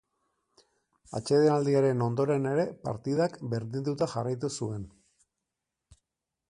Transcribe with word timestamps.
Atsedenaldiaren 1.19 2.01
ondoren 2.05 2.47
ere 2.53 2.65
partidak 2.87 3.37
berdinduta 3.53 4.09
jarraitu 4.17 4.53
zuen. 4.61 4.89